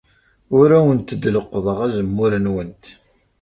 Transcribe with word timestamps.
Ur 0.57 0.69
awent-d-leqqḍeɣ 0.77 1.77
azemmur-nwent. 1.85 2.83